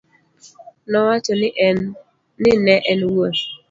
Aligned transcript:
Nowacho 0.91 1.33
ne 2.65 2.75
en 2.91 2.99
owuon. 3.07 3.35